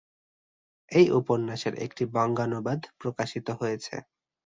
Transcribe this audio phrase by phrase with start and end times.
[0.91, 3.95] এই উপন্যাসের একটি বঙ্গানুবাদ প্রকাশিত হয়েছে।